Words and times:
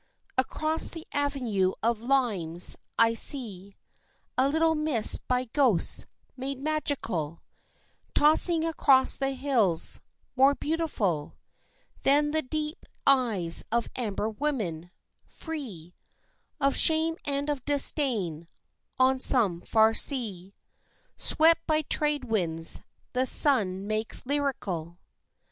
Across 0.35 0.89
the 0.89 1.05
avenue 1.11 1.73
of 1.83 2.01
limes 2.01 2.75
I 2.97 3.13
see 3.13 3.75
A 4.35 4.49
little 4.49 4.73
mist 4.73 5.27
by 5.27 5.45
ghosts 5.45 6.07
made 6.35 6.59
magical, 6.59 7.43
Tossing 8.15 8.65
across 8.65 9.15
the 9.15 9.33
hills, 9.33 10.01
more 10.35 10.55
beautiful 10.55 11.37
Than 12.01 12.31
the 12.31 12.41
deep 12.41 12.83
eyes 13.05 13.63
of 13.71 13.89
amber 13.95 14.27
women, 14.27 14.89
free 15.27 15.93
Of 16.59 16.75
shame 16.75 17.15
and 17.25 17.47
of 17.47 17.63
disdain, 17.65 18.47
on 18.97 19.19
some 19.19 19.61
far 19.61 19.93
sea 19.93 20.55
Swept 21.15 21.67
by 21.67 21.83
trade 21.83 22.23
winds 22.23 22.81
the 23.13 23.27
sun 23.27 23.85
makes 23.85 24.25
lyrical. 24.25 24.97